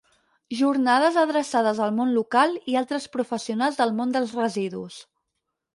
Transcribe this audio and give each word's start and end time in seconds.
Jornades 0.61 1.19
adreçades 1.25 1.81
al 1.89 1.93
món 1.99 2.15
local 2.17 2.57
i 2.73 2.81
altres 2.83 3.07
professionals 3.19 3.79
del 3.83 3.97
món 4.01 4.19
dels 4.19 4.37
residus. 4.43 4.99